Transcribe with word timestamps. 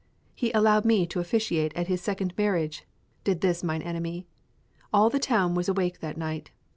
He 0.33 0.51
allowed 0.53 0.83
me 0.83 1.05
to 1.05 1.19
officiate 1.19 1.75
at 1.75 1.85
his 1.85 2.01
second 2.01 2.33
marriage, 2.35 2.85
did 3.23 3.41
this 3.41 3.63
mine 3.63 3.83
enemy. 3.83 4.25
All 4.91 5.11
the 5.11 5.19
town 5.19 5.53
was 5.53 5.69
awake 5.69 5.99
that 5.99 6.17
night. 6.17 6.49